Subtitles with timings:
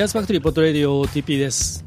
[0.00, 1.84] エアーズファクトリーポッドレディオ TP です、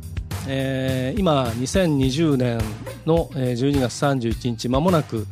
[0.47, 2.59] えー、今2020年
[3.07, 5.25] の12月31日まもなく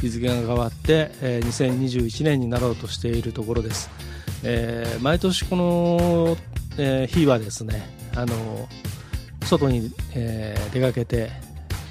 [0.00, 3.90] 日付が変わって、えー、2021年になろうとしているところです、
[4.44, 6.36] えー、毎年この、
[6.78, 8.68] えー、日はですねあの
[9.44, 11.32] 外に、えー、出かけて、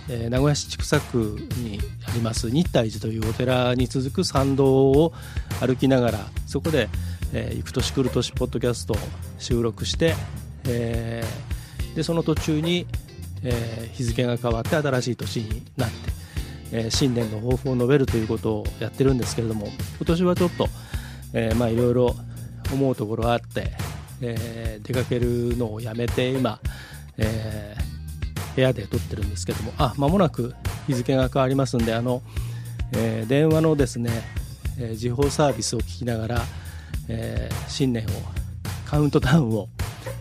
[0.07, 1.17] えー、名古屋市千種区
[1.57, 5.11] にあります日泰寺というお寺に続く参道を
[5.59, 6.87] 歩きながらそこで、
[7.33, 8.97] えー、行く年来る年ポッドキャストを
[9.39, 10.15] 収録して、
[10.67, 12.87] えー、でその途中に、
[13.43, 15.95] えー、日付が変わって新しい年になって、
[16.71, 19.67] え、新年の抱負を述べるということをやってるんですけれども
[19.97, 20.67] 今年はちょっと、
[21.33, 22.15] え、まあいろいろ
[22.71, 23.71] 思うところがあって、
[24.21, 26.59] え、出かけるのをやめて今、
[27.17, 27.75] え、
[28.55, 30.55] 部屋で撮ってるんですけどもあ間もなく
[30.87, 32.21] 日付が変わりますんであの、
[32.93, 34.09] え、電話のですね、
[34.79, 36.41] え、時報サービスを聞きながら、
[37.09, 38.09] えー、新年を
[38.85, 39.69] カウントダウンを、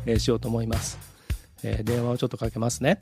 [0.06, 0.98] えー、しようと思います、
[1.62, 2.98] えー、電話をちょっとかけますね。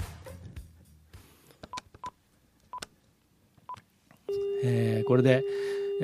[4.67, 5.45] えー、これで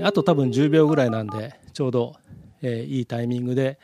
[0.02, 2.16] あと多分10秒ぐらいなんでちょうど、
[2.62, 3.78] えー、いいタイミングで、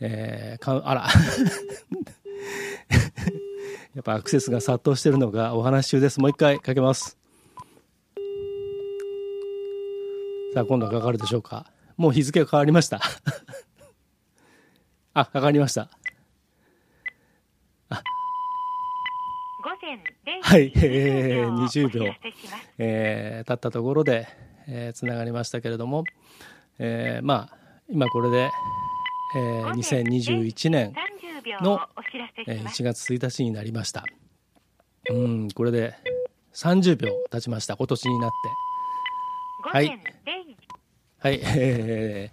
[0.00, 1.08] えー、かあら。
[3.94, 6.20] やっぱアクセスが殺到してるのがお話中です。
[6.20, 7.18] もう一回かけます。
[10.54, 11.66] さあ今度はかかるでしょうか。
[12.00, 12.98] もう日付が変わりました。
[15.12, 15.90] あかかりました。
[20.42, 22.14] はい、えー、20秒、
[22.78, 24.26] えー、経ったところで、
[24.66, 26.04] えー、つながりましたけれども、
[26.78, 27.56] えー、まあ
[27.90, 28.50] 今これで、
[29.36, 30.94] えー、2021年
[31.60, 31.82] の、
[32.46, 34.06] えー、1月1日になりました。
[35.10, 35.94] うんこれで
[36.54, 37.76] 30秒経ちました。
[37.76, 39.76] 今年になって。
[39.76, 40.00] はい
[41.22, 42.30] はい、え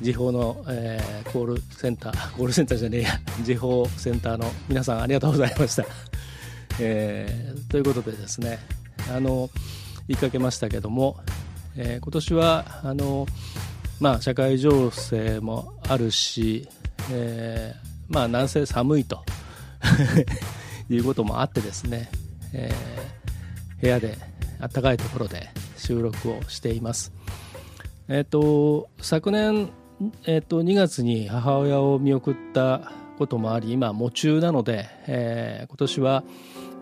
[0.00, 3.20] ー、時報の、えー、コールセンター コールセンターじゃねえや。
[3.44, 5.84] 時報センターの皆さんありがとうございました。
[6.80, 8.58] えー、ということでですね。
[9.08, 9.48] あの
[10.08, 11.20] 言いかけましたけども、
[11.76, 13.28] えー、今年はあの、
[14.00, 16.68] まあ、社会情勢もあるし、
[17.12, 19.24] えー、まあ南西寒いと。
[20.90, 22.10] いうこともあってですね、
[22.52, 24.16] えー、部屋で
[24.58, 27.17] 暖かいところで収録をしています。
[28.08, 29.70] えっ、ー、と昨年、
[30.24, 36.24] えーと、2月に母親を見送ったこともあり今喪中なので、えー、今年は、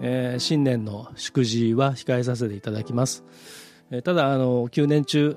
[0.01, 3.25] えー、新年の祝辞は控えさせていただきます、
[3.91, 5.37] えー、ただあの9年中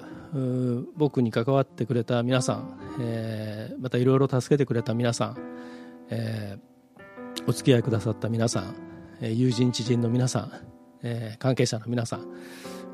[0.95, 5.37] 僕に関わってくれた皆さん、えー、またいろいろ助けてくれた皆さん、
[6.11, 8.75] えー、お付き合いくださった皆さん、
[9.21, 10.51] 友人知人の皆さん、
[11.01, 12.27] えー、関係者の皆さん、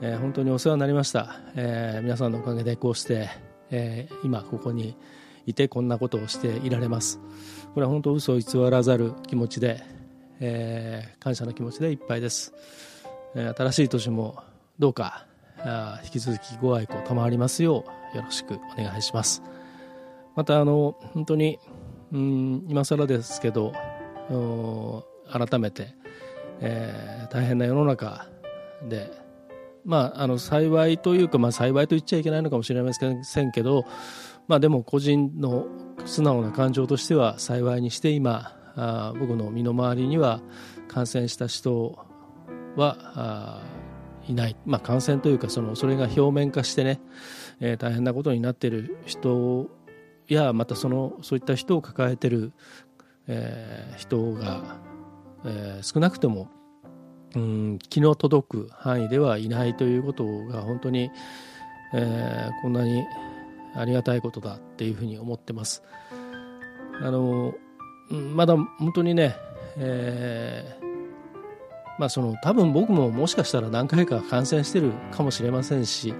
[0.01, 3.29] えー、本当にお世話になりました、えー、皆さんのおかげでこうして、
[3.71, 4.97] えー、今ここに
[5.45, 7.19] いてこんなことをしていられます。
[7.73, 9.95] これは本当嘘を偽らざる気持ちで
[10.39, 12.53] えー、感謝の気持ちでいっぱいです、
[13.35, 14.43] えー、新しい年も
[14.79, 15.25] どうか
[15.59, 19.41] あ引き続きご愛顧賜りますようよろしくお願いします。
[20.35, 21.59] またあの本当に
[22.11, 23.73] うん今更ですけど
[25.29, 25.95] 改めて、
[26.59, 28.27] えー、大変な世の中
[28.87, 29.11] で
[29.85, 33.85] まあ、あの幸いというか、まあ、幸いと言っちゃいけないのかもしれませんけど、
[34.47, 35.67] まあ、でも個人の
[36.05, 40.41] 素直な感情としては幸いにして今あ僕の身の回りには
[40.87, 41.97] 感染した人
[42.75, 43.61] は
[44.27, 46.99] いない、まあ、感染というかそのそれが表面化してね、
[47.59, 49.69] えー、大変なことになっている人
[50.27, 52.51] やまたそのそういった人を抱えている、
[53.27, 54.77] えー、人が、
[55.45, 56.49] えー、少なくとも
[57.35, 61.11] うん気の届く範囲ではいないということが本当に、
[61.93, 63.03] えー、こんなに
[63.75, 65.83] ありがたいことだっていうふうに思ってます。
[67.01, 67.53] あの
[68.09, 69.35] まだ本当にね、
[69.77, 70.85] えー、
[71.99, 76.13] まあその多分僕ももしかしたら何回か感染してるかもしれませんし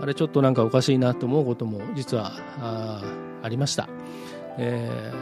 [0.00, 3.02] あれちょっとなんかおかしいなと思うことも実はあ
[3.42, 3.88] ありました、
[4.56, 5.12] え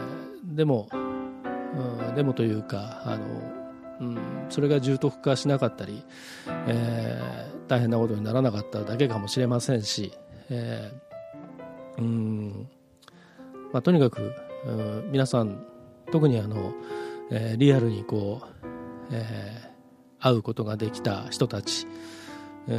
[0.45, 3.58] ー、でも、うん、でもというかあの、
[3.99, 4.17] うん、
[4.49, 6.03] それが重篤化しなかったり、
[6.67, 10.13] えー、大変なことにならなかっただけかもしれませんし、
[10.49, 11.09] えー
[11.99, 12.67] うん。
[13.71, 14.33] まあ、とにかく、
[14.65, 15.65] うん、皆さん
[16.11, 16.73] 特にあの、
[17.29, 18.67] えー、リアルにこう、
[19.11, 21.85] えー、会うことができた人たち、
[22.67, 22.71] え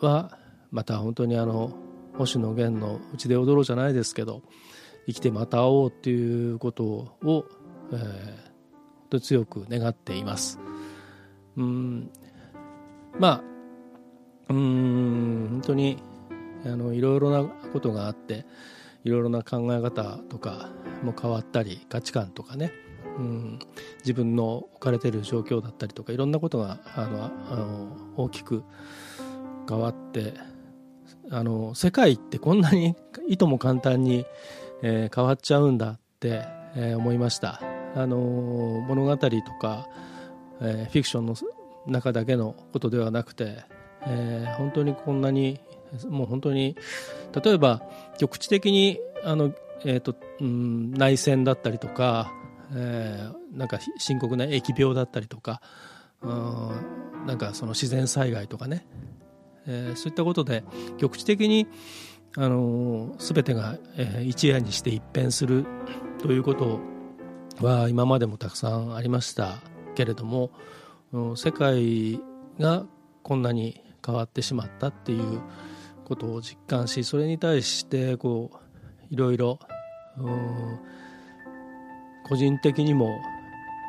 [0.00, 0.38] ー、は
[0.70, 1.72] また本当にあの
[2.16, 4.42] 星野源の「うちで踊ろう」じゃないですけど
[5.06, 7.46] 生きてまた会おうっていうことを、
[7.92, 8.49] えー、
[9.10, 10.60] 本当に強く願っています。
[11.56, 12.10] うん。
[13.18, 13.50] まあ
[14.50, 15.98] うん本当に
[16.64, 18.46] あのいろいろなことがあって
[19.04, 20.68] いろいろな考え方とか
[21.02, 22.72] も変わったり価値観とかね、
[23.18, 23.58] うん、
[24.00, 28.62] 自分の置かれてる状況だったりとかいろんなことがあのあの大きく
[29.68, 30.34] 変わって
[31.30, 32.96] あの世界ってこんなに
[33.28, 34.26] いとも簡単に、
[34.82, 36.42] えー、変わっちゃうんだって、
[36.74, 37.69] えー、思いました。
[37.94, 39.88] あの物語とか、
[40.60, 41.34] えー、フィクションの
[41.86, 43.64] 中だけのことではなくて、
[44.06, 45.60] えー、本当にこんなに
[46.08, 46.76] もう本当に
[47.42, 47.82] 例えば
[48.18, 49.52] 局地的にあの、
[49.84, 52.32] えーとうん、内戦だったりとか、
[52.74, 55.60] えー、なんか深刻な疫病だったりとか、
[56.22, 58.86] うん、なんかその自然災害とかね、
[59.66, 60.64] えー、そういったことで
[60.98, 61.66] 局地的に
[62.36, 65.66] あの全てが、えー、一夜にして一変する
[66.22, 66.80] ということを
[67.60, 69.58] は今までもたくさんありました
[69.94, 70.50] けれども
[71.36, 72.20] 世界
[72.58, 72.86] が
[73.22, 75.40] こんなに変わってしまったっていう
[76.04, 79.58] ことを実感しそれに対してこういろいろ
[82.28, 83.20] 個人的にも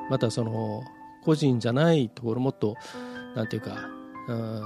[0.09, 0.83] またその
[1.23, 2.75] 個人じゃないところもっと
[3.35, 3.87] なんていうか、
[4.27, 4.63] うん、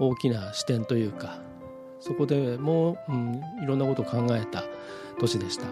[0.00, 1.40] 大きな視点というか
[2.00, 4.64] そこでもう、うん、いろんなことを考えた
[5.20, 5.66] 年でした。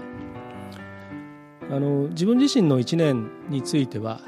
[1.70, 4.20] あの自分自身の1年については、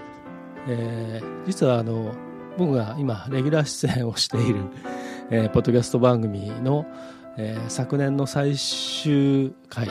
[0.69, 2.15] えー、実はあの
[2.57, 4.61] 僕が今レギュラー出演をしている、
[5.31, 6.87] えー、ポッドキャスト番組の、
[7.37, 9.89] えー、昨年の最終回、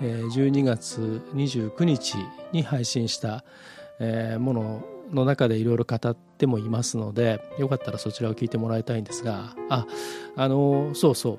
[0.00, 2.16] えー、12月29日
[2.52, 3.44] に配信した、
[4.00, 9.86] えー、ものの中でいろいろ語ってもいますのでよかったらそちらを聞いてもらいたいんですがあ
[10.36, 11.38] あのそうそう。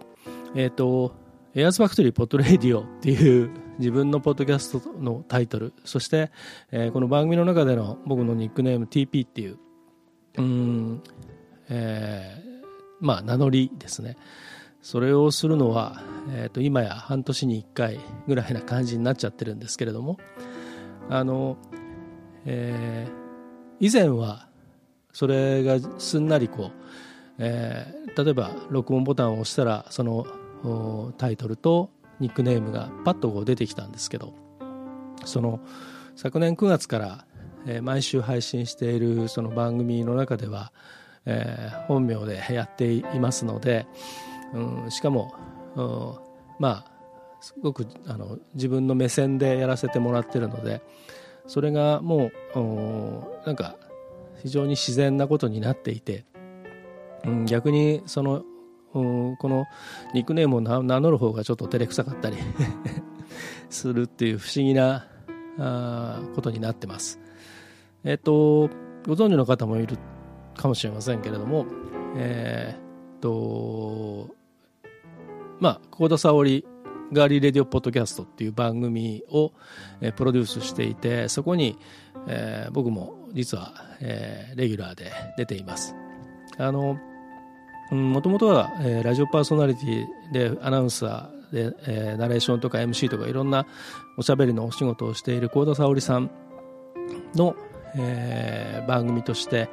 [0.53, 1.13] えっ、ー、と
[1.55, 6.31] エアーズファクトリーポッドレディオっていう自分のポッドキャストのタイトルそして、
[6.71, 9.57] えー、この番組の中での僕のニックネーム TP っていう
[10.37, 11.03] うん
[11.69, 12.65] えー、
[12.99, 14.17] まあ名乗りですね。
[14.81, 20.19] それをするのは、えー、と今や半年に1回ぐらいな感じになっちゃってるんですけれども
[21.09, 21.57] あの、
[22.45, 24.47] えー、以前は
[25.11, 26.71] それがすんなりこう、
[27.39, 30.27] えー、例えば録音ボタンを押したらその
[31.17, 31.89] タイトルと
[32.19, 34.33] ニックネームがパッとこう出てきたんですけど
[35.25, 35.59] その
[36.15, 37.25] 昨年9月から、
[37.67, 40.71] え、毎週配信しているその番組の中では、
[41.25, 43.85] えー、本名でやっていますので、
[44.53, 45.33] うん、しかも、
[45.75, 46.13] うん、
[46.59, 46.95] まあ
[47.41, 50.81] すごくあの自分の目線でやらせてもらってるので
[51.47, 53.75] それがもうなんか
[54.41, 56.25] 非常に自然なことになっていて、
[57.23, 58.43] うん、逆にその
[58.95, 59.65] この
[60.13, 62.37] ニックネームを名乗る方がちょっと照れくさかったり
[63.69, 65.07] するっていう不思議な
[66.35, 67.19] ことになってます。
[68.03, 68.69] えっと
[69.05, 69.97] ご存知の方もいる
[70.55, 71.65] かもしれませんけれども
[72.15, 72.75] え、
[73.17, 74.29] っと
[75.59, 76.65] まあ幸田沙織
[77.11, 79.51] ガーリーレディオポッドキャストっていう番組を、
[80.01, 81.77] え、プロデュースしていてそこに、
[82.27, 85.95] えー、僕も実は、えー、レギュラーで出ています
[86.57, 86.97] あの
[87.91, 93.67] もともとは、えー、ラジオパーソナリティでアナウンサーで、えー、ナレーションとか MC とかいろんな
[94.17, 96.31] おしゃべりのお仕事をしている幸田沙織さん
[97.35, 97.55] の、
[97.95, 99.69] えー、番組として、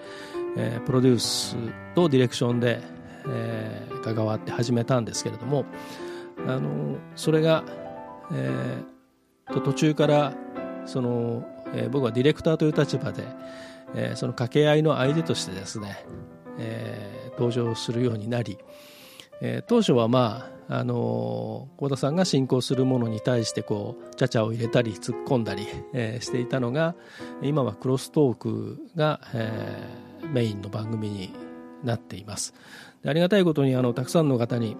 [0.56, 1.56] えー、プロデュース
[1.94, 2.80] とディレクションで、
[3.26, 5.64] えー、関わって始めたんですけれども
[6.46, 7.64] あのそれが、
[8.32, 10.34] えー、と途中から
[10.86, 11.44] その、
[11.74, 13.24] えー、僕はディレクターという立場で、
[13.94, 16.04] えー、その掛け合いの相手としてですね、
[16.58, 18.58] えー、登場するようになり、
[19.40, 26.94] えー、当初はまああの幸田さんが進行するものに対してこうちゃちゃを入れたり突っ込んだり、えー、していたのが
[27.42, 31.34] 今はクロストークが、えー、メインの番組に
[31.84, 32.54] なっています。
[33.04, 34.76] ありがたいことにあのたくさんの方に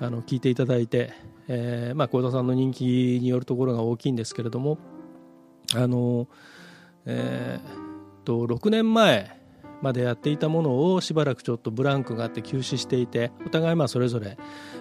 [0.00, 1.12] あの聞いていただいて、
[1.48, 2.84] えーまあ、幸田さんの人気
[3.20, 4.78] によるところが大きいんですけれども
[5.74, 6.26] あの、
[7.04, 9.38] えー、と6年前
[9.86, 14.36] までやっていたものをしばらくちょっとブランクがあって休止していてお互いまあそれぞれ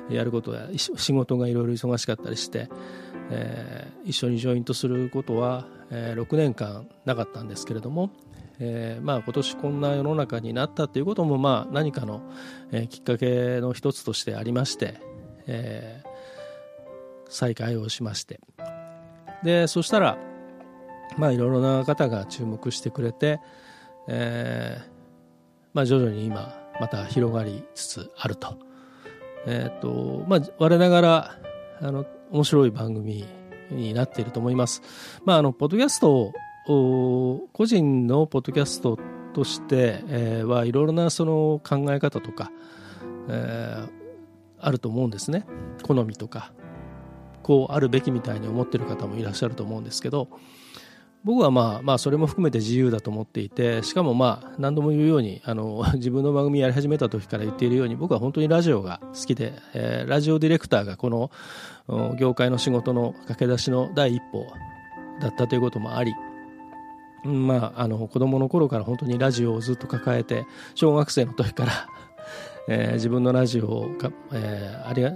[0.10, 2.70] やることや仕事がいろいろ忙しかったりして、
[3.30, 8.10] えー、一緒にジョイントすることは、えー、6年間なかったんですけれども、
[8.60, 12.24] えーまあ、今年こんな世の中になったということもまあ何かの、
[12.72, 15.00] えー、きっかけの一つとしてありまして、
[15.46, 16.08] えー、
[17.30, 18.40] 再開をしまして。
[19.44, 20.18] でそしたら
[21.18, 23.40] まあいろいろな方が注目してくれて、
[24.08, 24.95] えー
[25.76, 28.58] まあ、徐々に今また広がりつつあると。
[29.46, 31.38] えっ、ー、とまあ、我ながら
[31.82, 33.26] あの面白い番組
[33.70, 34.82] になっていると思います。
[35.26, 36.32] まあ、あのポッドキャスト
[36.68, 38.98] を個人のポッドキャスト
[39.34, 42.52] として、えー、はいろいろなその考え方とか、
[43.28, 43.90] えー、
[44.60, 45.46] あると思うんですね
[45.84, 46.54] 好みとか
[47.44, 50.30] こうあるべきみたいに思ってる方もいらっしゃると思うんですけど
[51.26, 61.32] 僕はまあまあそれも含めて自由だと思っていてしかもまあ何度も言うようにあの 自分の番組やり始めた時から言っているように僕は本当にラジオが好きで、えー、ラジオディレクターがこの
[62.18, 64.46] 業界の仕事の駆け出しの第一歩
[65.20, 66.14] だったということもあり
[67.24, 71.72] まあ、あの子供の頃から本当にラジオをずっと抱えて小学生の時から
[72.70, 73.92] えー、自分のラジオを
[74.32, 75.12] えー、ありが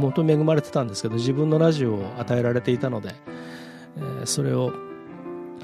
[0.00, 3.14] 本当に恵まれてたんですけど自分のラジオを与えられていたので、
[3.96, 4.72] えー、それを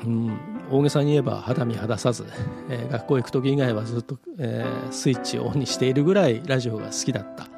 [0.04, 0.38] うん、
[0.70, 2.26] 大げさに言えば肌身離さず、
[2.68, 7.48] えー、学校行く時以外はずっと、えー、スイッチをオンにしているぐらいラジオが好きだった、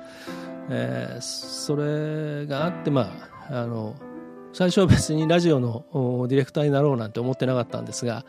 [0.70, 3.12] えー、それがあってま
[3.50, 3.96] ああの
[4.52, 5.84] 最初は別にラジオの
[6.28, 8.24] ディレクターになろうなんて思ってなかったんですが、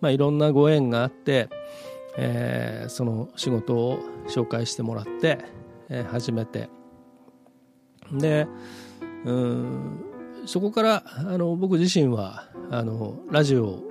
[0.00, 1.48] まあ、いろんなご縁があって、
[2.16, 5.38] えー、その仕事を紹介してもらって、
[5.88, 6.68] えー、始めて。
[8.12, 8.46] で
[9.24, 10.13] うん
[10.46, 13.90] そこからあの僕自身はあのラジオを、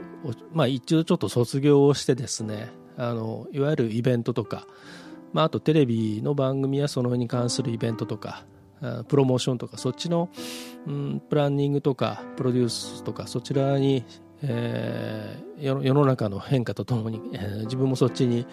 [0.52, 4.68] まあ、一度ちょっと卒業をしてですねあのいわゆるイベントとか、
[5.34, 8.46] まあ、あとテレビの番組やそのに関するイベントとか
[9.08, 10.30] プロモーションとかそっちの、
[10.86, 14.06] うん、プランニングとかプロデュースとかそちらに、
[14.42, 18.46] えー、世の中の変化とともに、えー、自分もそっちに、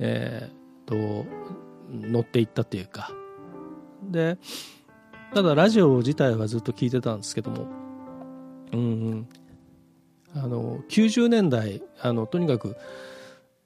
[0.00, 1.26] えー、と
[1.90, 3.10] 乗っていったっていうか。
[4.02, 4.38] で
[5.34, 7.66] ただラジオ自体はずっと聞いてたんですけども。
[8.72, 9.28] うん
[10.34, 12.76] あの90年代あのとにかく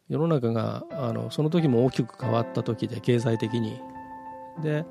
[0.08, 3.80] 世の中があのその時も大きく変わった時で経済的に。
[4.62, 4.84] で、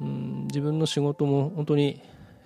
[0.00, 2.00] うん、自分の仕事も本当に、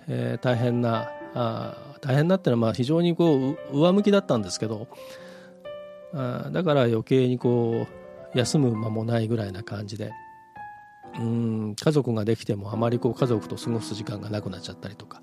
[0.07, 4.87] えー、大変なあ大変なっていうのはまあ非常にこう上向きだったんですけど
[6.13, 7.87] あだから余計にこ
[8.33, 10.11] う休む間もないぐらいな感じで。
[11.17, 15.21] うん家族ができてもあまりこう家族と過ごす時間がなくなっちゃったりとか、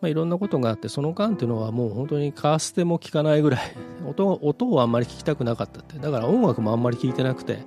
[0.00, 3.60] まあ、いろんなことがあってその間っていうのはもう本当にカーステも聞かないぐらい
[4.06, 5.98] 音音をあんまり聞きたくなかったって。
[5.98, 7.60] だから音楽もあんまり聞いてなくて、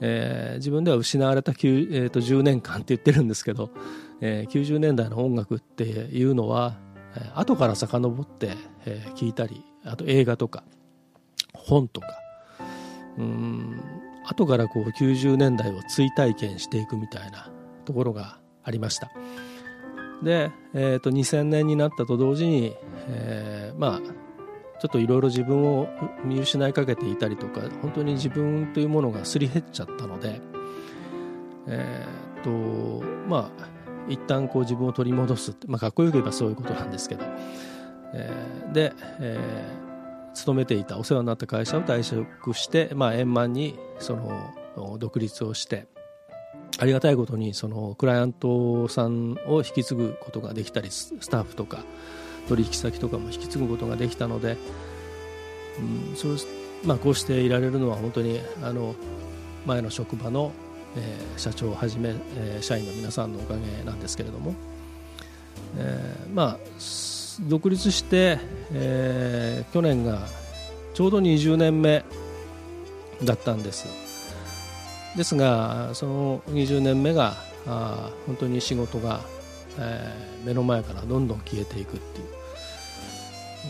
[0.00, 3.70] えー、自分では失われた、えー、と10年間って言ってるんですけど、
[4.20, 6.76] えー、90年代の音楽っていうのは、
[7.16, 10.64] えー、後から遡って、えー、聞いたりあと映画とか
[11.54, 12.06] 本とか。
[13.18, 14.01] うん。
[14.24, 17.50] 後からこう90年代を追体験していくみたいな
[17.84, 19.10] ところがありました。
[20.22, 22.76] で、えー、と2000年になったと同時に、
[23.08, 24.00] えー、まあ
[24.80, 25.88] ちょっといろいろ自分を
[26.24, 30.40] 見失いかけていたりとか本当に自分というものがすり減っちゃったので
[31.66, 32.06] え
[32.40, 32.50] っ、と
[33.28, 33.68] まあ
[34.08, 37.24] 一旦こう自分を取り戻すってまあ、かっこよく言えばそういうことなんですけど、
[38.14, 39.91] えー、で、えー
[40.34, 45.86] 勤めていたお世話になった会社を退職して、まあ、円満にその独立をして
[46.78, 51.84] ありがたいことにそのクライアントさんを引き継ぐことができたりスタッフとか
[52.48, 54.56] 取引先とかも引き継ぐことができたので、
[55.78, 56.36] うんそう
[56.84, 58.94] まあ、こうしていられるのは本当にあの
[59.66, 60.52] 前の職場の、
[60.96, 64.54] えー、社長をはじめ、えー、社員の皆さんのおかげなんですけれども、
[65.76, 66.58] えー、まあ
[67.40, 68.38] 独立して、
[68.72, 70.26] えー、去年が
[70.94, 72.04] ちょうど20年目
[73.24, 73.86] だったんです。
[75.16, 77.36] ですがその20年目が
[77.66, 79.20] あ本当に仕事が、
[79.78, 82.26] えー、目の前からどんどん消えていくっていう、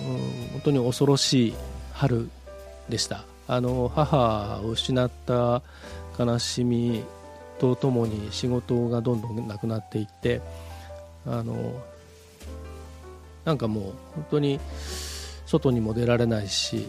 [0.09, 1.55] うん、本当に恐ろしい
[1.93, 2.29] 春
[2.89, 3.25] でした。
[3.49, 5.63] あの母を失った
[6.19, 7.03] 悲しみ
[7.59, 10.41] とともに仕事がどんどんなくなっていって
[11.27, 11.55] あの
[13.45, 13.85] なんかもう
[14.15, 14.61] 本当に
[15.47, 16.87] 外にも出られないし、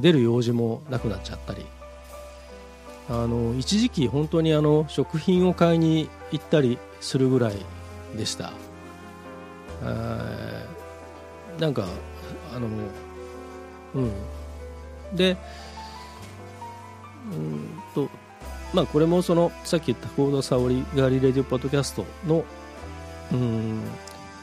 [0.00, 1.64] 出る用事もなくなっちゃったり。
[3.08, 7.54] あの一時期本当にあの食品を買いに行ったりするぐらい
[8.16, 8.52] でした、
[9.82, 11.86] えー、なんか
[12.54, 12.68] あの
[13.94, 14.12] うん。
[15.16, 15.36] で
[17.32, 18.08] うんと
[18.72, 22.44] まあこれもそのさっき言ったコード沙織ガリレディオポッドキャストの
[23.32, 23.82] うん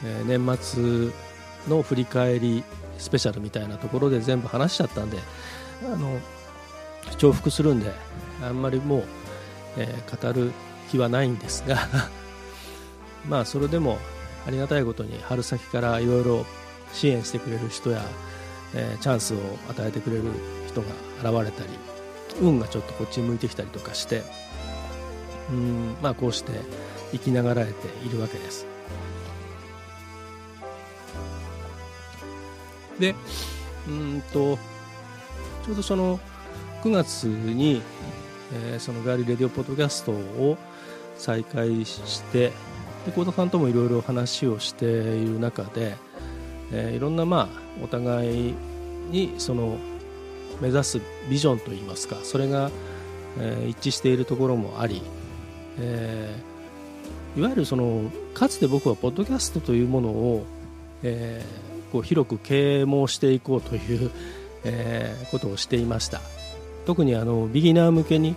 [0.04, 1.10] え、年末
[1.68, 2.64] の振り返り
[2.98, 5.18] スペシャルみたいなところで全部話しちゃったんで
[5.84, 6.18] あの
[7.18, 7.92] 重複するんで
[8.42, 9.04] あんまりもう、
[9.78, 10.52] えー、語る
[10.90, 11.78] 気はないんですが
[13.28, 13.98] まあそれでも
[14.46, 16.46] ありがたいことに春先からいろいろ
[16.92, 18.02] 支援してくれる人や、
[18.74, 19.38] えー、チャンスを
[19.68, 20.24] 与えてくれる
[20.66, 20.88] 人が
[21.40, 21.70] 現れたり
[22.40, 24.22] 運がちょっとこっちに向いてきたりとかして
[25.50, 26.52] うんまあこうして
[27.12, 28.66] 生きながらえているわけです。
[33.00, 33.14] で
[33.88, 34.56] うんと
[35.64, 36.20] ちょうどその
[36.82, 37.82] 9月に、
[38.54, 40.56] えー、そのガーリーレディオポッドキャストを
[41.16, 42.52] 再開して、
[43.04, 45.96] で幸田さんともいろいろ話をしている中で、
[46.72, 48.54] えー、いろんなまあお互い
[49.10, 49.76] にその
[50.60, 52.70] 目指すビジョンといいますかそれが、
[53.38, 55.02] えー、一致しているところもあり、
[55.78, 60.44] えー、いわゆるそのかつて僕はポッドキャストというものを、
[61.02, 64.10] えー、こう広く啓蒙していこうという、
[64.62, 66.20] えー、ことをしていました。
[66.86, 68.34] 特にあのビギナー向けに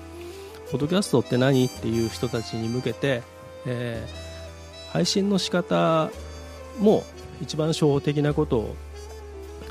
[0.72, 3.24] ポッドキャストって何っていう人たちに向けて、
[3.65, 6.10] えー、配信の仕方
[6.79, 7.03] も
[7.41, 8.75] 一番初歩的なことを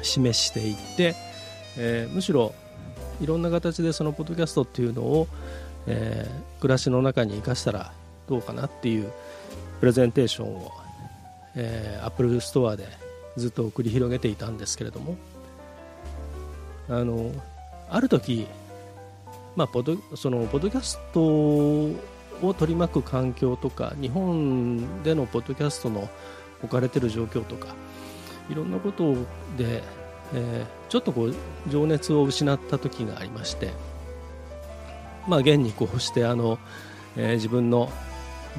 [0.02, 1.14] 示していって、
[1.76, 2.54] えー、むしろ
[3.20, 5.28] いろんな形でそのポッドキャストっていうのを、
[5.86, 7.92] えー、暮らしの中に生かしたら
[8.28, 9.10] どうかなっていう
[9.80, 10.72] プレゼンテーションを、
[11.56, 12.86] えー、Apple Store で
[13.36, 15.16] ずっと繰り広げていたんですけれども。
[16.88, 17.30] あの
[17.88, 18.46] ある時、
[19.54, 26.08] まあ、ポドそのポッドキャストを取り巻く環境とか日本でのポッドキャストの
[26.62, 27.68] 置かれてる状況とか
[28.50, 29.14] いろんなこと
[29.56, 29.82] で
[30.34, 31.34] えー、ちょっとこう
[31.68, 33.70] 情熱を失った時がありまして、
[35.28, 36.58] まあ、現にこうしてあの、
[37.16, 37.90] えー、自分の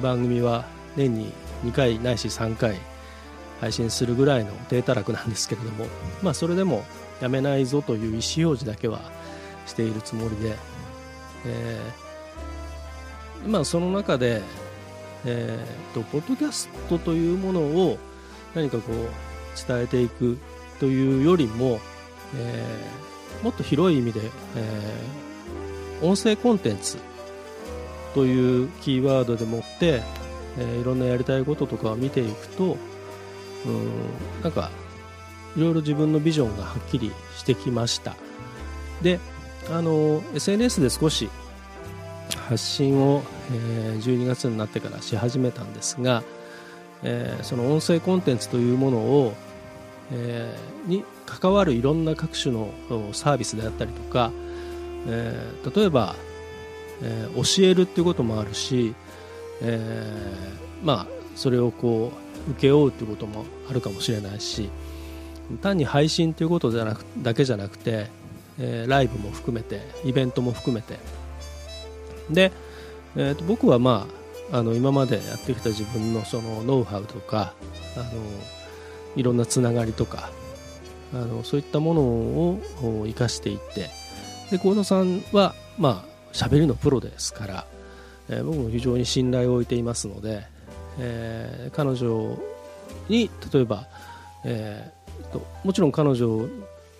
[0.00, 0.64] 番組は
[0.96, 1.32] 年に
[1.64, 2.76] 2回ないし3回
[3.64, 5.86] 配信するぐらいの低たらくなんですけれども、
[6.22, 6.84] まあ、それでも
[7.22, 8.20] やめないぞという意思表
[8.60, 9.00] 示だけは
[9.66, 10.54] しているつもりで、
[11.46, 14.42] えー、まあ、その中で、
[15.24, 17.98] えーと、とポッドキャストというものを
[18.54, 18.96] 何かこう
[19.66, 20.38] 伝えていく
[20.78, 21.80] というよりも、
[22.36, 24.20] えー、もっと広い意味で、
[24.56, 26.98] えー、音声コンテンツ
[28.12, 30.02] というキーワードでもって、
[30.58, 32.76] えー、いろんなやりたいこととかを見ていくと
[33.66, 34.70] うんなんか
[35.56, 38.16] いろいろ自分のビジョンがはっきりしてきました。
[39.02, 39.20] で
[39.70, 41.30] あの SNS で少し
[42.48, 46.22] 発信を、えー、12月になってからし始めたんですが、
[47.02, 49.34] えー、その音声コンテンツというものを
[50.12, 52.70] えー、に関わるいろんな各種の
[53.12, 54.30] サービスであったりとか、
[55.06, 56.14] えー、例えば、
[57.02, 58.94] えー、教えるっていうこともあるし、
[59.62, 64.70] えー、まあそれをこう請け負うっていうこともあるかもしれないし
[65.62, 68.06] 単に配信ということじゃなくだけじゃなくて、
[68.58, 70.98] えー、ライブも含めてイベントも含めて。
[72.30, 72.52] で、
[73.16, 74.06] えー、と僕はま
[74.50, 77.54] ああの今までやってきた自分のそのノウハウとか
[77.96, 78.06] あの
[79.16, 80.30] いろんなつながりとか
[81.12, 82.60] あのそういったものを
[83.06, 83.90] 生かしていって
[84.50, 87.66] で幸田さんはまあ喋りのプロですから、
[88.28, 90.46] えー、僕も非常に信頼を置いていますので、
[90.98, 92.38] えー、彼女
[93.08, 93.86] に例えば、
[94.44, 96.48] えーと、もちろん彼女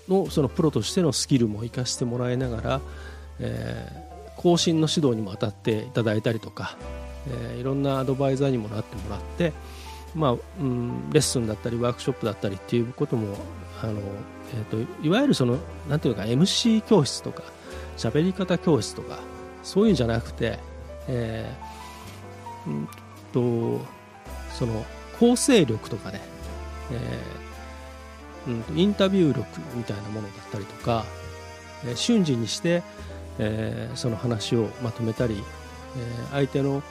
[0.09, 2.80] のそのプロとしてのスキルも生かしてもらいながら、
[3.40, 6.76] えー、更新の指導にも当たっていただいたりとか、
[7.28, 9.52] えー、いろんなアドバイザーにもなってもらって、
[10.14, 13.37] まあうん、レッスンだったりワークショップだったりっていうことも
[13.83, 14.00] あの、
[14.54, 17.42] えーと、いわゆるそのなんていうか MC 教室とか
[17.96, 19.18] 喋り方教室とか
[19.62, 20.59] そういうんじゃなくて、
[21.09, 22.87] えー、
[23.35, 23.81] と
[24.53, 24.87] その
[25.18, 26.20] 構成力とかね、
[26.92, 31.05] えー、うん、インタビュー力みたいなものだったりとか、
[31.85, 32.83] えー、瞬時にして、
[33.38, 35.42] えー、その話をまとめたり、
[35.97, 36.83] え、相手の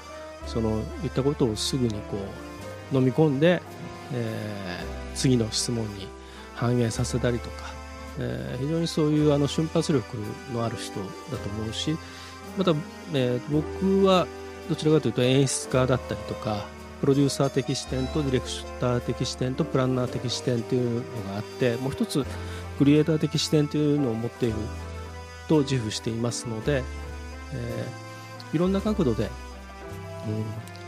[0.45, 2.17] その言ったことをすぐにこ
[2.91, 3.61] う飲み込んで、
[4.13, 4.79] え、
[5.15, 6.07] 次の質問に
[6.55, 7.55] 反映させたりとか、
[8.19, 10.17] え、非常にそういうあの瞬発力
[10.53, 11.97] のある人だと思うし
[12.57, 12.73] また、
[13.13, 14.27] え、僕は
[14.69, 16.65] どちらかというと演出家だったりとか
[17.01, 18.47] プロデューサー的視点とディレク
[18.79, 22.25] ター的視点とプランナー的視点というのがあってもう一つ
[22.77, 24.55] クリエイター的視点というのを持っている
[25.49, 26.83] と自負していますので、
[27.53, 29.29] えー、いろんな角度で、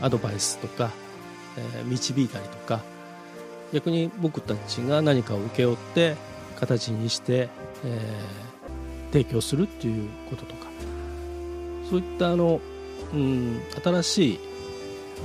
[0.00, 0.90] ん、アドバイスとか
[1.56, 2.80] え導いたりとか
[3.72, 6.16] 逆に僕たちが何かを請け負って
[6.58, 7.48] 形にして、
[7.84, 10.66] えー、提供するっていうこととか
[11.90, 12.60] そういったあの、
[13.14, 14.40] うん、新しい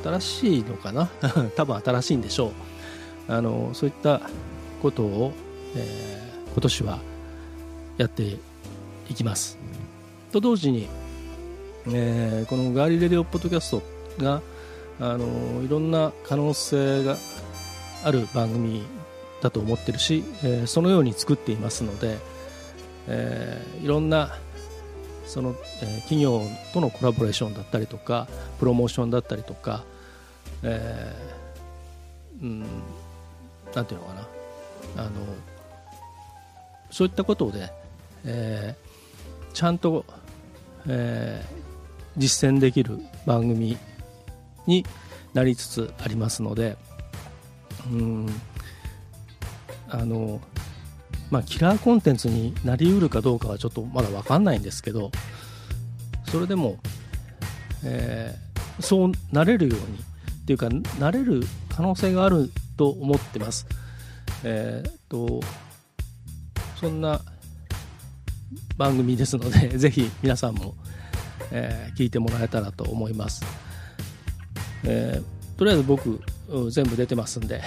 [0.04, 1.10] 新しいのかな？
[1.56, 2.52] 多分新しいんでしょう。
[3.28, 4.22] あのそういった
[4.82, 5.34] ことを、
[5.76, 7.00] えー、今年は
[7.98, 8.38] やって
[9.10, 9.58] いきます。
[10.32, 10.88] と同時に、
[11.88, 13.84] えー、このガーリレディオポッドキャスト
[14.18, 14.42] が
[15.00, 17.18] あのいろんな可能性が
[18.04, 18.84] ある番組
[19.42, 22.18] だと思ってるし、えー、そのように作っていますので、
[23.08, 24.38] えー、いろんな
[25.32, 26.42] その、えー、企業
[26.74, 28.28] とのコラボレーションだったりとか
[28.60, 29.86] プロモーションだったりとか、
[30.62, 32.60] えー、うん、
[33.74, 34.28] なんていうのかな。
[34.98, 35.12] あの
[36.90, 37.72] そういったことで、
[38.26, 40.04] えー、ちゃんと、
[40.86, 41.56] えー、
[42.18, 43.78] 実践できる番組
[44.68, 44.86] に、
[45.34, 46.76] なりつつありますので
[47.90, 48.28] うん
[49.88, 50.42] あの
[51.32, 55.12] まあキラーコンテンツになりうるかどうかはちょっとまだ分かんないんですけど
[56.26, 56.78] それでも、
[57.84, 63.66] えー、そうなれるようにっていうかなれる可能性があると思ってます。
[64.44, 65.42] えー、っと
[66.80, 67.22] そんな
[68.76, 70.76] 番組ですので ぜひ皆さんも、
[71.52, 73.44] えー、聞いてもらえたらと思います。
[74.84, 76.20] えー、とりあえず僕
[76.72, 77.62] 全部出てますんで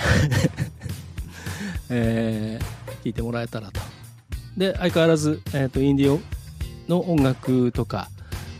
[1.89, 2.65] えー、
[3.05, 3.81] 聞いてもらえたらと。
[4.57, 6.21] で相変わらず、えーと、インディオ
[6.89, 8.09] の音楽とか、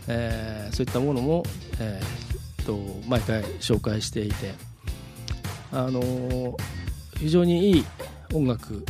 [0.07, 1.43] えー、そういったものも、
[1.79, 2.77] えーと、
[3.07, 4.53] 毎回紹介していて、
[5.71, 6.57] あのー、
[7.17, 7.85] 非常にいい
[8.33, 8.83] 音楽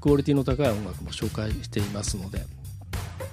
[0.00, 2.44] クオリティの高い音楽も紹介していますので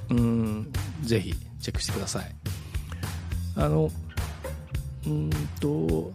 [0.10, 2.36] うんぜひチェックしてください
[3.56, 3.90] あの
[5.08, 6.12] うんと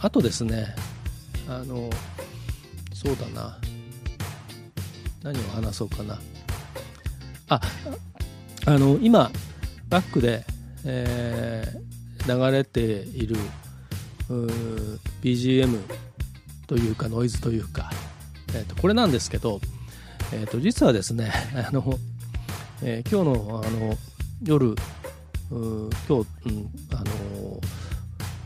[0.00, 0.74] あとですね
[1.48, 1.90] あの
[2.94, 3.58] そうだな
[5.22, 6.18] 何を話そうかな。
[7.48, 7.60] あ
[8.66, 9.30] あの今
[9.88, 10.44] バックで、
[10.84, 13.36] えー、流れている
[15.22, 15.78] BGM
[16.66, 17.90] というかノイズというか、
[18.54, 19.60] えー、とこれなんですけど、
[20.32, 21.98] えー、と実はですね あの、
[22.82, 23.98] えー、今日のあの
[24.42, 24.74] 夜
[25.50, 27.60] 今日、うん、あの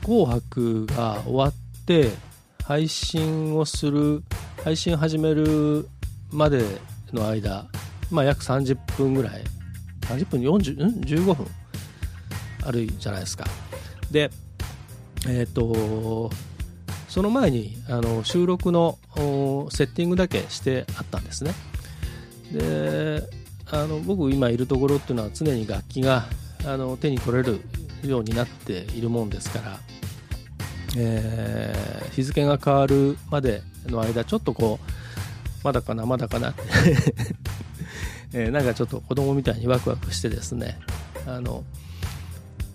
[0.03, 1.55] 紅白が終わっ
[1.87, 2.11] て
[2.65, 4.25] 配信をする
[4.65, 5.89] 配信始める
[6.31, 6.63] まで
[7.13, 7.67] の間、
[8.11, 9.43] まあ、約30分ぐらい
[10.03, 11.47] 30分40、ん、15分
[12.65, 13.45] あるじゃないですか。
[14.11, 14.31] で
[15.29, 16.31] えっ、ー、と
[17.09, 18.99] その前にあの収録の
[19.71, 21.55] セッティングだけしてあったんですね。
[22.53, 23.23] で
[23.71, 26.27] あの僕今いるところっていうのは常に楽器が
[26.65, 27.61] あの手に取れる
[28.05, 29.81] ようになっているもんですから、
[30.97, 34.93] えー、日付が変わるまでの間ちょっとこう
[35.67, 36.51] まだかなまだかな。
[36.51, 36.63] って
[38.33, 40.79] えー、なんかちょっと子供みたいにワクワクしてですね。
[41.27, 41.65] あの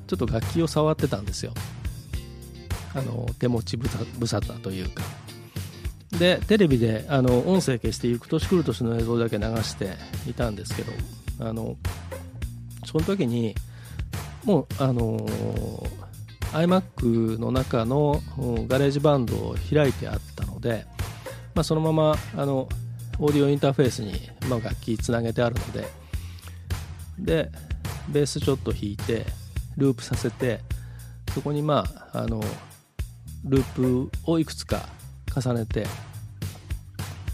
[0.07, 1.53] ちょっと楽器を触ってたんですよ。
[2.93, 3.87] あの手持ち無
[4.27, 5.03] 沙汰というか。
[6.19, 9.95] でテレビであの音声消して行く年来る年の映像だけ流して
[10.27, 10.91] いたんですけど
[11.39, 11.77] あの
[12.85, 13.55] その時に
[14.43, 15.25] もうあの
[16.51, 18.21] iMac の中の
[18.67, 20.85] ガレージバンドを開いてあったので、
[21.55, 22.67] まあ、そのままあの
[23.21, 24.13] オーディオインターフェースに、
[24.49, 26.01] まあ、楽器つなげてあるので。
[27.21, 27.51] で
[28.09, 29.25] ベースちょっと弾いて
[29.77, 30.59] ループさせて
[31.33, 32.41] そこにまああの
[33.45, 34.89] ループをいくつか
[35.33, 35.85] 重ねて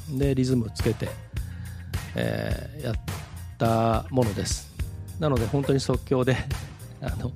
[0.09, 1.09] でリズムつけて、
[2.15, 2.95] えー、やっ
[3.57, 4.67] たものです。
[5.19, 6.37] なので本当に即興で
[7.01, 7.31] あの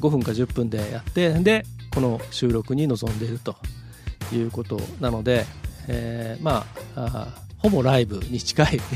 [0.00, 3.56] 5分か10分でやってでこの収録に臨んでいると
[4.32, 5.46] いうことなので、
[5.88, 8.78] えー、まあほぼライブに近い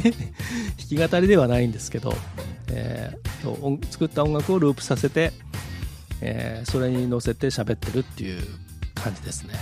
[0.78, 2.16] 弾き語りではないんですけど、
[2.68, 5.32] えー、と作った音楽をループさせて、
[6.20, 8.40] えー、それに乗せて喋ってるっていう
[8.94, 9.54] 感じですね。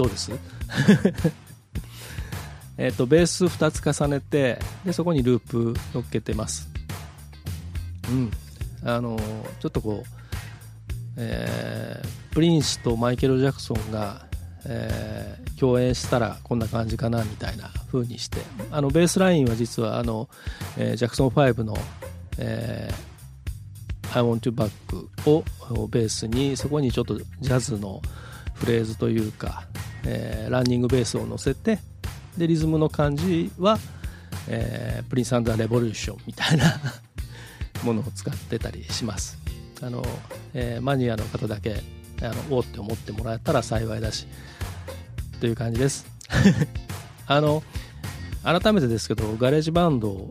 [0.00, 0.32] どうです？
[2.78, 6.70] えっとベース2つ重ねてでそこにループ乗っけてます。
[8.08, 8.30] うん。
[8.82, 9.18] あの
[9.60, 10.08] ちょっとこう、
[11.18, 14.24] えー、プリンスとマイケル・ジャクソンが、
[14.64, 18.38] えー、共演したらこんな感じかなみたいな風にして
[18.70, 20.30] あのベースラインは実はあの、
[20.78, 21.76] えー、ジャクソン5の、
[22.38, 24.70] えー、I want to back
[25.30, 25.44] を
[25.88, 28.00] ベースにそこにちょっとジャズの
[28.54, 29.66] フレーズというか、
[30.04, 31.78] えー、ランニングベースを乗せて
[32.36, 33.78] でリズムの感じは、
[34.48, 36.80] えー、プリンス・アンド・ザ・レボリューションみたいな
[37.84, 39.38] ものを使ってたりします。
[39.82, 40.04] あの、
[40.52, 41.82] えー、マニアの方だけ
[42.22, 44.26] あのおって思ってもらえたら幸いだし
[45.40, 46.06] という感じです。
[47.26, 47.62] あの
[48.42, 50.28] 改めてですけどガレージバンド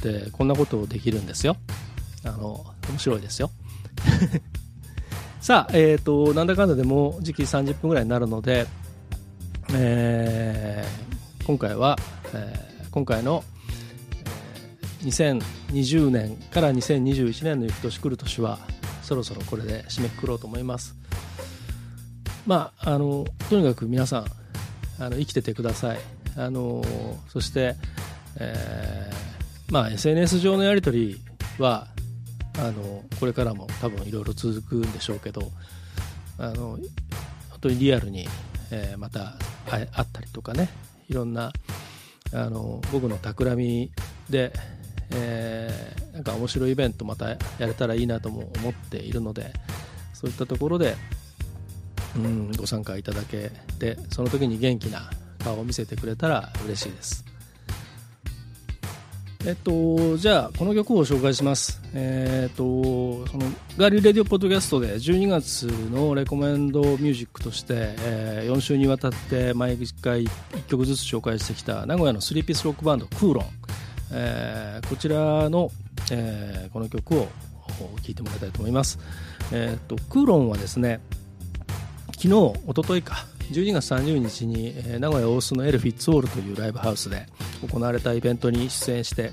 [0.00, 1.56] ってこんなことできるんですよ。
[2.24, 3.50] あの面白いですよ。
[5.40, 8.66] さあ、えっ、ー、と、なんだかんだでも時期30分ぐらいになるので、
[9.74, 11.96] えー、今回は、
[12.34, 13.44] えー、今回の、
[15.02, 18.58] えー、2020年から2021年の行く年来る年は
[19.02, 20.94] そろそろこれで締めくくろうと思います。
[22.46, 24.26] まああのとにかく皆さん
[24.98, 25.98] あの生きててください。
[26.36, 26.82] あの
[27.28, 27.74] そして、
[28.38, 31.20] えー、まあ SNS 上のやり取り
[31.58, 31.88] は
[32.58, 35.42] あのこれからも多分いろいろ続くんでしょうけど
[36.38, 36.78] あの
[37.50, 38.28] 本当にリアルに、
[38.70, 40.68] えー、また会ったりとかね
[41.08, 41.52] いろんな
[42.32, 43.90] あの僕の企み
[44.28, 44.52] で、
[45.10, 49.52] えー、なんか面白いイベントまたやれたらいいなとも思っているので
[50.12, 50.96] そういったところで、
[52.16, 57.37] うん、ご参加いただけてその時に元気な顔を見せてくれたら嬉しいです。
[59.46, 63.46] えっと、じゃあこの曲を紹介します、えっと、その
[63.76, 70.30] ガーリーレディオポッドキャストで12月のレコメンドミュージックとして、えー、4週にわたって毎回1
[70.66, 73.44] 曲ずつ紹介してきた名古屋のスリーピースロックバンドクーロン、
[74.12, 75.70] えー、こちらの、
[76.10, 77.30] えー、この曲を聴
[78.08, 78.98] いてもらいたいと思います、
[79.52, 81.00] えっとクーロンはですね
[82.12, 83.37] 昨日一昨日か。
[83.50, 87.26] 12月30日に、名古屋大須のエル・フィッツオールというライブハウスで
[87.66, 89.32] 行われたイベントに出演して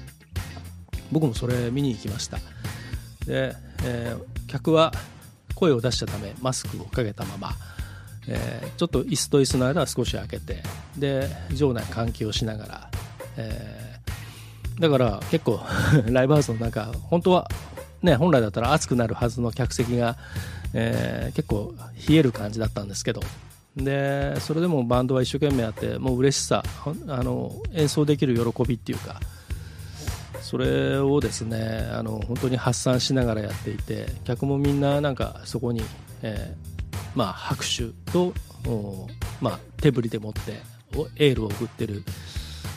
[1.12, 2.38] 僕もそれ見に行きました。
[3.25, 4.91] で、えー、客は
[5.56, 7.51] 声を出したためマスクをかけたまま、
[8.28, 10.63] えー、ちょっと椅子と椅子の間は少し開けて
[10.97, 12.89] で場内換気をしながら、
[13.38, 15.60] えー、だから結構
[16.12, 17.49] ライブハウスの中本当は
[18.01, 20.17] ね本来だったら暑くなるはずの客席が、
[20.73, 21.73] えー、結構
[22.08, 23.21] 冷える感じだったんですけど
[23.75, 26.63] でそれでもバンドは一生懸命やってもう嬉しさ
[27.07, 29.19] あの演奏できる喜びっていうか
[30.41, 35.81] それをですねあの本当に発散しながらやっていて客もみんななんかそこに、
[36.21, 38.33] えー、まあ、拍手と、
[39.41, 40.61] まあ、手振りでもって
[41.17, 42.03] エールを送ってる、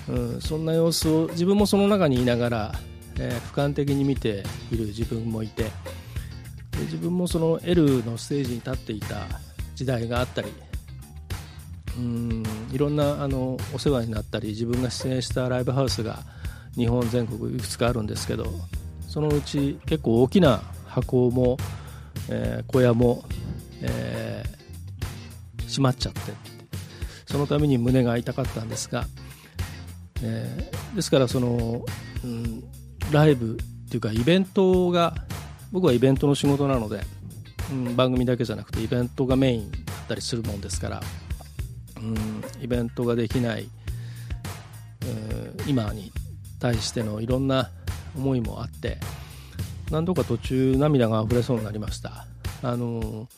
[0.09, 2.73] うん、そんな様子を自分もその中にいながら、
[3.21, 5.71] えー、俯瞰的に見ている自分もいてで
[6.85, 9.27] 自分もその L のステージに立っていた
[9.75, 10.53] 時代があったり
[11.99, 16.21] うんいろんなあのお世話になったり自分が出演したライブハウスが
[16.77, 18.47] 日本全国いくつかあるんですけど
[19.09, 21.57] そのうち結構大きな箱も、
[22.31, 23.25] えー、小屋も、
[23.83, 26.21] えー、閉まっちゃって
[27.27, 29.05] そのために胸が痛かったんですが、
[30.23, 31.85] えー、ですからその、
[32.25, 32.63] うん、
[33.11, 35.15] ライブっていうかイベントが
[35.73, 37.03] 僕はイベントの仕事なので、
[37.73, 41.03] うん、番組だけじゃなくてイベントがメインだったりするもんですから
[41.99, 43.69] うん、イベントができない、
[45.05, 46.13] えー、今に
[46.61, 47.71] 対してのいろんな
[48.17, 48.99] 思いもあって
[49.91, 52.27] 何度か途中涙が溢れそうになりました。
[52.63, 53.29] あの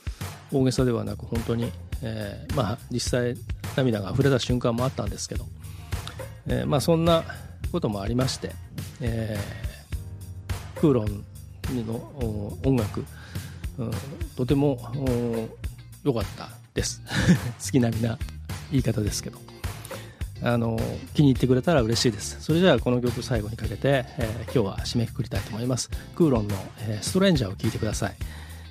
[0.53, 1.71] 大げさではなく本当に、
[2.03, 3.35] えー、まあ実際
[3.77, 5.45] 涙が溢れた瞬間もあったんですけど、
[6.47, 7.23] えー、まあそんな
[7.71, 8.51] こともありまして、
[9.01, 11.25] えー、クーロン
[11.87, 13.05] の音楽、
[13.79, 13.91] うん、
[14.37, 14.79] とても
[16.03, 17.03] 良かったです。
[17.65, 18.19] 好きなみな
[18.71, 19.39] 言い方ですけど。
[20.43, 20.79] あの
[21.15, 22.41] 気に入ってくれたら嬉しいです。
[22.41, 25.91] それじゃあこの曲最後にかけて、えー、今日は締めくくりたいと思います。
[26.15, 26.57] クーロンの、
[26.89, 28.17] えー、ストレンジャーを聴いてください、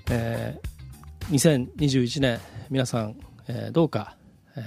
[0.10, 2.40] えー、2021年
[2.72, 3.16] 皆さん、
[3.48, 4.16] えー、どうか、
[4.56, 4.64] えー、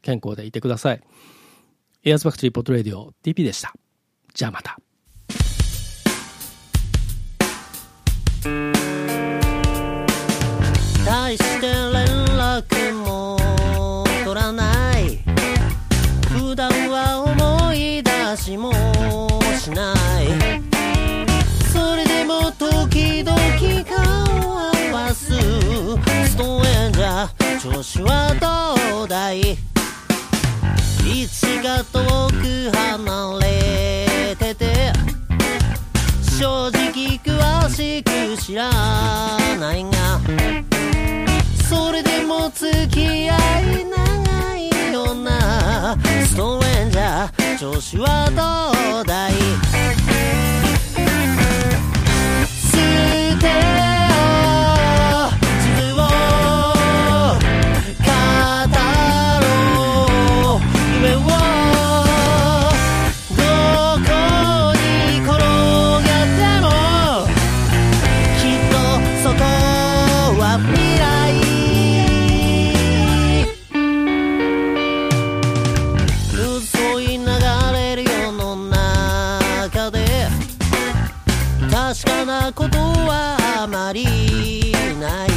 [0.00, 1.00] 健康でいてください。
[2.04, 3.74] エアーズファクトリーポッドレディオ TP でした。
[4.32, 4.78] じゃあまた。
[11.04, 11.99] 大して
[27.80, 29.40] 調子はどうだい？
[29.40, 34.92] 位置が遠く離れてて
[36.38, 38.70] 正直詳しく知ら
[39.58, 40.20] ないが
[41.70, 45.96] それでも付き合い長いような。
[46.26, 49.32] ストレンジャー調子はどうだい？
[82.02, 85.28] 確かなことはあまりない。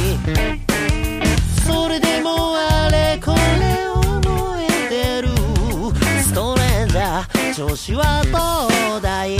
[1.66, 5.28] それでもあれこれ思えてる。
[6.22, 9.36] ストレンジャー調子はどうだい？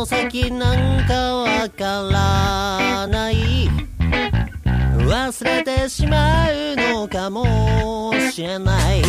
[0.00, 3.68] の先なんかわからない。
[4.96, 9.02] 忘れてしまうのかもしれない。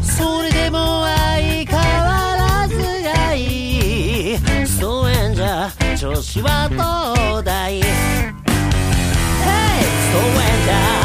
[0.00, 4.38] それでも相変わらずがいい。
[4.64, 6.76] そうえんじゃ調子はど
[7.40, 7.82] うだい？Hey!
[7.82, 7.90] そう
[10.22, 10.26] え
[10.62, 11.03] んじゃ。